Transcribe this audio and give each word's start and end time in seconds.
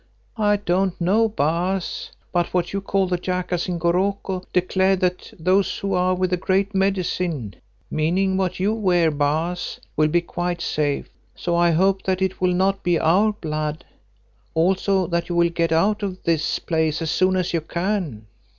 "I 0.39 0.55
don't 0.55 0.99
know, 0.99 1.29
Baas, 1.29 2.09
but 2.33 2.55
what 2.55 2.73
you 2.73 2.81
call 2.81 3.05
the 3.05 3.19
jackass 3.19 3.67
in 3.67 3.77
Goroko, 3.77 4.43
declared 4.51 4.99
that 5.01 5.31
those 5.37 5.77
who 5.77 5.93
are 5.93 6.15
'with 6.15 6.31
the 6.31 6.37
Great 6.37 6.73
Medicine'—meaning 6.73 8.35
what 8.35 8.59
you 8.59 8.73
wear, 8.73 9.11
Baas—will 9.11 10.07
be 10.07 10.21
quite 10.21 10.59
safe. 10.59 11.07
So 11.35 11.55
I 11.55 11.69
hope 11.69 12.01
that 12.05 12.19
it 12.19 12.41
will 12.41 12.55
not 12.55 12.81
be 12.81 12.97
our 12.97 13.31
blood; 13.33 13.85
also 14.55 15.05
that 15.05 15.29
you 15.29 15.35
will 15.35 15.51
get 15.51 15.71
out 15.71 16.01
of 16.01 16.23
this 16.23 16.57
place 16.57 17.03
as 17.03 17.11
soon 17.11 17.35
as 17.35 17.53
you 17.53 17.61
can." 17.61 18.25